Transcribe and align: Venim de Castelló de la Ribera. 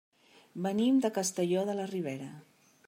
Venim 0.65 0.97
de 1.03 1.11
Castelló 1.19 1.67
de 1.69 1.77
la 1.83 1.87
Ribera. 1.95 2.33